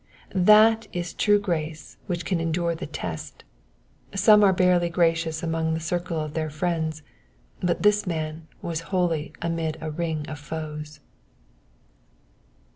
[0.33, 3.43] That i3 true grace which can endure the test:
[4.15, 7.03] some are barely gracious among the circle of their fnends,
[7.61, 11.01] but this man was holy amid a ring of foes.